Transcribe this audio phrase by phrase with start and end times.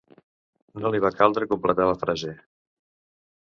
[0.85, 2.35] No li va caldre completar al frase.